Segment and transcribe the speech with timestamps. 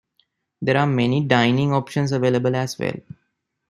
[0.63, 2.99] There are many dining options available as well.